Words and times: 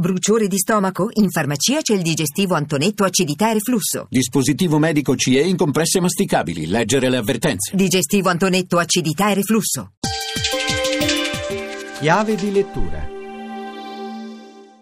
Bruciore 0.00 0.46
di 0.46 0.58
stomaco? 0.58 1.08
In 1.14 1.28
farmacia 1.28 1.80
c'è 1.80 1.92
il 1.92 2.02
digestivo 2.02 2.54
Antonetto 2.54 3.02
acidità 3.02 3.50
e 3.50 3.54
reflusso. 3.54 4.06
Dispositivo 4.08 4.78
medico 4.78 5.16
CE 5.16 5.40
in 5.40 5.56
compresse 5.56 5.98
masticabili. 5.98 6.68
Leggere 6.68 7.10
le 7.10 7.16
avvertenze. 7.16 7.74
Digestivo 7.74 8.28
Antonetto 8.28 8.78
acidità 8.78 9.32
e 9.32 9.34
reflusso. 9.34 9.94
Chiave 11.98 12.36
di 12.36 12.52
lettura. 12.52 13.17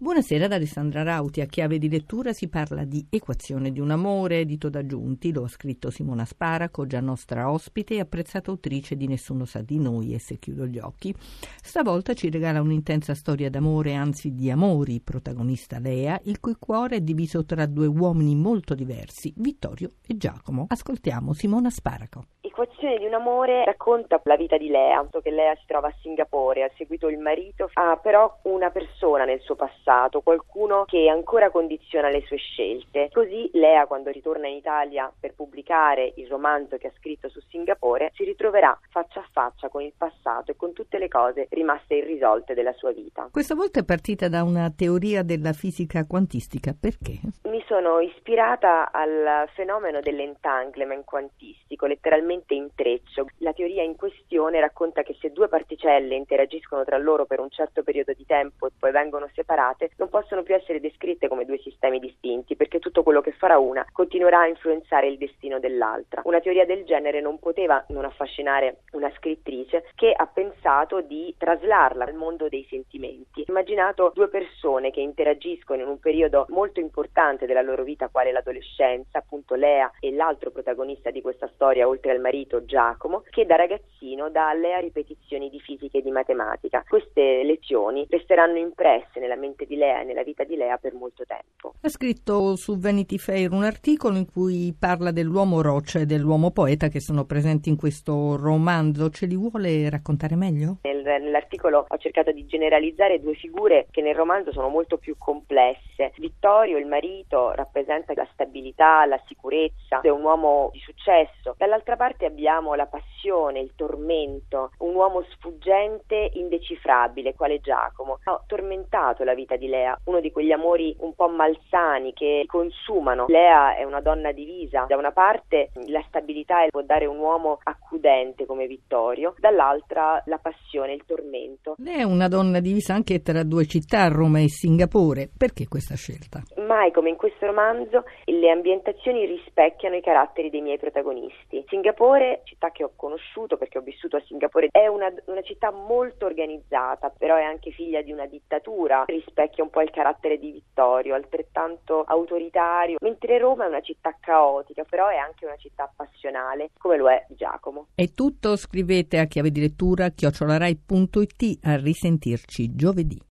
Buonasera 0.00 0.46
da 0.46 0.54
Alessandra 0.54 1.02
Rauti. 1.02 1.40
A 1.40 1.46
chiave 1.46 1.76
di 1.76 1.88
lettura 1.88 2.32
si 2.32 2.46
parla 2.46 2.84
di 2.84 3.04
Equazione 3.10 3.72
di 3.72 3.80
un 3.80 3.90
amore, 3.90 4.38
edito 4.38 4.68
da 4.68 4.86
Giunti. 4.86 5.32
Lo 5.32 5.42
ha 5.42 5.48
scritto 5.48 5.90
Simona 5.90 6.24
Sparaco, 6.24 6.86
già 6.86 7.00
nostra 7.00 7.50
ospite 7.50 7.94
e 7.94 7.98
apprezzata 7.98 8.52
autrice 8.52 8.96
di 8.96 9.08
Nessuno 9.08 9.44
sa 9.44 9.60
di 9.60 9.80
noi 9.80 10.14
e 10.14 10.20
se 10.20 10.38
chiudo 10.38 10.68
gli 10.68 10.78
occhi. 10.78 11.12
Stavolta 11.60 12.14
ci 12.14 12.30
regala 12.30 12.60
un'intensa 12.60 13.12
storia 13.14 13.50
d'amore, 13.50 13.94
anzi 13.94 14.36
di 14.36 14.52
amori, 14.52 15.00
protagonista 15.00 15.80
Lea, 15.80 16.20
il 16.26 16.38
cui 16.38 16.54
cuore 16.60 16.98
è 16.98 17.00
diviso 17.00 17.44
tra 17.44 17.66
due 17.66 17.86
uomini 17.86 18.36
molto 18.36 18.76
diversi, 18.76 19.34
Vittorio 19.38 19.94
e 20.06 20.16
Giacomo. 20.16 20.66
Ascoltiamo 20.68 21.32
Simona 21.32 21.70
Sparaco. 21.70 22.24
Equazione 22.60 22.98
di 22.98 23.06
un 23.06 23.14
amore 23.14 23.64
racconta 23.64 24.20
la 24.24 24.34
vita 24.34 24.58
di 24.58 24.66
Lea, 24.66 25.06
che 25.22 25.30
Lea 25.30 25.54
si 25.54 25.62
trova 25.64 25.86
a 25.86 25.94
Singapore, 26.00 26.64
ha 26.64 26.70
seguito 26.76 27.06
il 27.08 27.18
marito, 27.18 27.70
ha 27.74 27.96
però 28.02 28.36
una 28.42 28.70
persona 28.70 29.24
nel 29.24 29.38
suo 29.42 29.54
passato, 29.54 30.22
qualcuno 30.22 30.84
che 30.84 31.08
ancora 31.08 31.50
condiziona 31.50 32.08
le 32.08 32.24
sue 32.26 32.36
scelte. 32.36 33.10
Così 33.12 33.48
Lea, 33.52 33.86
quando 33.86 34.10
ritorna 34.10 34.48
in 34.48 34.56
Italia 34.56 35.08
per 35.20 35.34
pubblicare 35.34 36.14
il 36.16 36.26
romanzo 36.26 36.78
che 36.78 36.88
ha 36.88 36.92
scritto 36.98 37.28
su 37.28 37.38
Singapore, 37.48 38.10
si 38.14 38.24
ritroverà 38.24 38.76
faccia 38.90 39.20
a 39.20 39.28
faccia 39.30 39.68
con 39.68 39.82
il 39.82 39.92
passato 39.96 40.50
e 40.50 40.56
con 40.56 40.72
tutte 40.72 40.98
le 40.98 41.06
cose 41.06 41.46
rimaste 41.50 41.94
irrisolte 41.94 42.54
della 42.54 42.72
sua 42.72 42.90
vita. 42.90 43.28
Questa 43.30 43.54
volta 43.54 43.78
è 43.78 43.84
partita 43.84 44.28
da 44.28 44.42
una 44.42 44.68
teoria 44.76 45.22
della 45.22 45.52
fisica 45.52 46.04
quantistica. 46.06 46.74
Perché? 46.78 47.20
Mi 47.44 47.62
sono 47.68 48.00
ispirata 48.00 48.90
al 48.90 49.48
fenomeno 49.54 50.00
dell'entanglement 50.00 51.04
quantistico, 51.04 51.86
letteralmente 51.86 52.46
intreccio. 52.54 53.26
La 53.38 53.52
teoria 53.52 53.82
in 53.82 53.96
questione 53.96 54.60
racconta 54.60 55.02
che 55.02 55.16
se 55.20 55.30
due 55.32 55.48
particelle 55.48 56.14
interagiscono 56.14 56.84
tra 56.84 56.98
loro 56.98 57.26
per 57.26 57.40
un 57.40 57.50
certo 57.50 57.82
periodo 57.82 58.12
di 58.12 58.24
tempo 58.26 58.66
e 58.66 58.70
poi 58.78 58.90
vengono 58.90 59.28
separate, 59.34 59.90
non 59.96 60.08
possono 60.08 60.42
più 60.42 60.54
essere 60.54 60.80
descritte 60.80 61.28
come 61.28 61.44
due 61.44 61.58
sistemi 61.58 61.98
distinti, 61.98 62.56
perché 62.56 62.78
tutto 62.78 63.02
quello 63.02 63.20
che 63.20 63.32
farà 63.32 63.58
una 63.58 63.86
continuerà 63.92 64.40
a 64.40 64.46
influenzare 64.46 65.08
il 65.08 65.18
destino 65.18 65.58
dell'altra. 65.58 66.22
Una 66.24 66.40
teoria 66.40 66.64
del 66.64 66.84
genere 66.84 67.20
non 67.20 67.38
poteva 67.38 67.84
non 67.88 68.04
affascinare 68.04 68.82
una 68.92 69.10
scrittrice 69.16 69.84
che 69.94 70.12
ha 70.14 70.26
pensato 70.26 71.00
di 71.00 71.34
traslarla 71.36 72.04
al 72.04 72.14
mondo 72.14 72.48
dei 72.48 72.66
sentimenti. 72.68 73.44
Immaginato 73.46 74.12
due 74.14 74.28
persone 74.28 74.90
che 74.90 75.00
interagiscono 75.00 75.82
in 75.82 75.88
un 75.88 75.98
periodo 75.98 76.46
molto 76.48 76.80
importante 76.80 77.46
della 77.46 77.62
loro 77.62 77.82
vita, 77.82 78.08
quale 78.08 78.32
l'adolescenza, 78.32 79.18
appunto 79.18 79.54
Lea 79.54 79.90
e 80.00 80.12
l'altro 80.12 80.50
protagonista 80.50 81.10
di 81.10 81.20
questa 81.20 81.48
storia, 81.54 81.88
oltre 81.88 82.12
al 82.12 82.20
marito 82.38 82.64
Giacomo, 82.64 83.24
che 83.30 83.44
da 83.44 83.56
ragazzino 83.56 84.30
dà 84.30 84.50
a 84.50 84.54
Lea 84.54 84.78
ripetizioni 84.78 85.50
di 85.50 85.58
fisica 85.58 85.98
e 85.98 86.02
di 86.02 86.10
matematica. 86.10 86.84
Queste 86.88 87.42
lezioni 87.42 88.06
resteranno 88.08 88.58
impresse 88.58 89.18
nella 89.18 89.36
mente 89.36 89.66
di 89.66 89.76
Lea 89.76 90.02
e 90.02 90.04
nella 90.04 90.22
vita 90.22 90.44
di 90.44 90.54
Lea 90.54 90.76
per 90.76 90.94
molto 90.94 91.24
tempo. 91.26 91.74
Ha 91.80 91.88
scritto 91.88 92.54
su 92.54 92.78
Vanity 92.78 93.18
Fair 93.18 93.50
un 93.52 93.64
articolo 93.64 94.16
in 94.16 94.26
cui 94.30 94.74
parla 94.78 95.10
dell'uomo 95.10 95.62
roccia 95.62 95.98
e 95.98 96.06
dell'uomo 96.06 96.52
poeta 96.52 96.88
che 96.88 97.00
sono 97.00 97.24
presenti 97.24 97.68
in 97.68 97.76
questo 97.76 98.36
romanzo. 98.36 99.10
Ce 99.10 99.26
li 99.26 99.36
vuole 99.36 99.90
raccontare 99.90 100.36
meglio? 100.36 100.78
Nel, 100.82 101.02
nell'articolo 101.02 101.86
ho 101.88 101.98
cercato 101.98 102.30
di 102.30 102.46
generalizzare 102.46 103.20
due 103.20 103.34
figure 103.34 103.86
che 103.90 104.02
nel 104.02 104.14
romanzo 104.14 104.52
sono 104.52 104.68
molto 104.68 104.98
più 104.98 105.16
complesse. 105.18 106.12
Vittorio, 106.18 106.78
il 106.78 106.86
marito, 106.86 107.52
rappresenta 107.52 108.12
la 108.14 108.28
stabilità, 108.32 109.04
la 109.06 109.20
sicurezza, 109.26 110.00
è 110.02 110.08
un 110.08 110.22
uomo 110.22 110.70
di 110.72 110.78
successo. 110.80 111.54
Dall'altra 111.56 111.96
parte 111.96 112.26
abbiamo 112.28 112.74
la 112.74 112.86
passione, 112.86 113.60
il 113.60 113.72
tormento, 113.74 114.70
un 114.78 114.94
uomo 114.94 115.24
sfuggente, 115.30 116.30
indecifrabile, 116.34 117.34
quale 117.34 117.60
Giacomo. 117.60 118.18
Ha 118.24 118.42
tormentato 118.46 119.24
la 119.24 119.34
vita 119.34 119.56
di 119.56 119.66
Lea, 119.66 119.98
uno 120.04 120.20
di 120.20 120.30
quegli 120.30 120.52
amori 120.52 120.94
un 121.00 121.14
po' 121.14 121.28
malsani 121.28 122.12
che 122.12 122.44
consumano. 122.46 123.26
Lea 123.28 123.76
è 123.76 123.84
una 123.84 124.00
donna 124.00 124.32
divisa, 124.32 124.84
da 124.88 124.96
una 124.96 125.12
parte 125.12 125.70
la 125.88 126.02
stabilità 126.06 126.66
può 126.68 126.82
dare 126.82 127.06
un 127.06 127.18
uomo 127.18 127.58
accudente 127.62 128.46
come 128.46 128.66
Vittorio, 128.66 129.34
dall'altra 129.38 130.22
la 130.26 130.38
passione, 130.38 130.92
il 130.92 131.04
tormento. 131.06 131.74
Lei 131.78 132.00
è 132.00 132.04
una 132.04 132.28
donna 132.28 132.60
divisa 132.60 132.94
anche 132.94 133.20
tra 133.22 133.42
due 133.42 133.66
città, 133.66 134.08
Roma 134.08 134.40
e 134.40 134.48
Singapore. 134.48 135.28
Perché 135.36 135.66
questa 135.66 135.94
scelta? 135.94 136.42
Mai 136.68 136.92
come 136.92 137.08
in 137.08 137.16
questo 137.16 137.46
romanzo 137.46 138.04
le 138.26 138.50
ambientazioni 138.50 139.24
rispecchiano 139.24 139.96
i 139.96 140.02
caratteri 140.02 140.50
dei 140.50 140.60
miei 140.60 140.76
protagonisti. 140.76 141.64
Singapore, 141.66 142.42
città 142.44 142.70
che 142.72 142.84
ho 142.84 142.92
conosciuto 142.94 143.56
perché 143.56 143.78
ho 143.78 143.80
vissuto 143.80 144.16
a 144.16 144.22
Singapore, 144.26 144.68
è 144.70 144.86
una, 144.86 145.10
una 145.24 145.40
città 145.40 145.70
molto 145.70 146.26
organizzata, 146.26 147.08
però 147.08 147.36
è 147.36 147.42
anche 147.42 147.70
figlia 147.70 148.02
di 148.02 148.12
una 148.12 148.26
dittatura, 148.26 149.04
rispecchia 149.06 149.64
un 149.64 149.70
po' 149.70 149.80
il 149.80 149.88
carattere 149.88 150.38
di 150.38 150.50
Vittorio, 150.50 151.14
altrettanto 151.14 152.02
autoritario, 152.06 152.98
mentre 153.00 153.38
Roma 153.38 153.64
è 153.64 153.68
una 153.68 153.80
città 153.80 154.14
caotica, 154.20 154.84
però 154.84 155.08
è 155.08 155.16
anche 155.16 155.46
una 155.46 155.56
città 155.56 155.90
passionale, 155.96 156.68
come 156.76 156.98
lo 156.98 157.08
è 157.08 157.24
Giacomo. 157.30 157.86
È 157.94 158.10
tutto, 158.10 158.56
scrivete 158.56 159.16
a 159.16 159.24
chiave 159.24 159.50
di 159.50 159.60
lettura 159.60 160.10
chiocciolarai.it 160.10 161.60
a 161.62 161.76
risentirci 161.76 162.74
giovedì. 162.74 163.18